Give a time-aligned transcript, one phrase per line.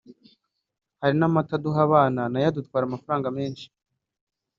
[1.01, 3.65] Hari n’amata duha abana nayo adutwara amafaranga menshi